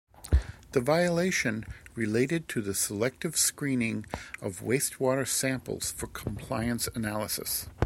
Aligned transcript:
The 0.71 0.81
violation 0.81 1.63
related 1.93 2.49
to 2.49 2.61
the 2.63 2.73
selective 2.73 3.37
screening 3.37 4.07
of 4.41 4.61
wastewater 4.61 5.27
samples 5.27 5.91
for 5.91 6.07
compliance 6.07 6.87
analysis. 6.95 7.67